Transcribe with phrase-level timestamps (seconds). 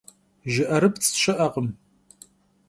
[0.53, 1.67] Jjı'erıpts' şı'ekhım.